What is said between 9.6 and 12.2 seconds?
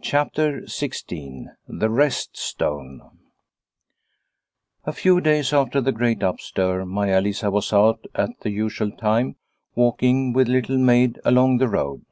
walking with Little Maid along the road.